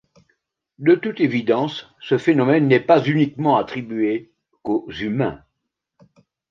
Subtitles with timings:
[0.79, 4.31] De toute évidence, ce phénomène n'est pas uniquement attribué
[4.63, 5.43] qu'aux humains.